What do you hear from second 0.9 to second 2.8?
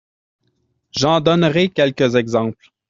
J’en donnerai quelques exemples.